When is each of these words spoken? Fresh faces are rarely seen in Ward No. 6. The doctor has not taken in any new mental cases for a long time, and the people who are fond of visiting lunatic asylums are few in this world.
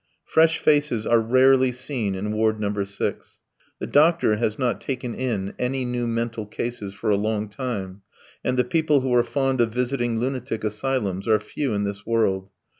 Fresh 0.25 0.57
faces 0.57 1.05
are 1.05 1.19
rarely 1.21 1.71
seen 1.71 2.15
in 2.15 2.31
Ward 2.31 2.59
No. 2.59 2.83
6. 2.83 3.39
The 3.77 3.85
doctor 3.85 4.37
has 4.37 4.57
not 4.57 4.81
taken 4.81 5.13
in 5.13 5.53
any 5.59 5.85
new 5.85 6.07
mental 6.07 6.47
cases 6.47 6.91
for 6.91 7.11
a 7.11 7.15
long 7.15 7.47
time, 7.47 8.01
and 8.43 8.57
the 8.57 8.63
people 8.63 9.01
who 9.01 9.13
are 9.13 9.23
fond 9.23 9.61
of 9.61 9.71
visiting 9.71 10.17
lunatic 10.17 10.63
asylums 10.63 11.27
are 11.27 11.39
few 11.39 11.75
in 11.75 11.83
this 11.83 12.03
world. 12.03 12.49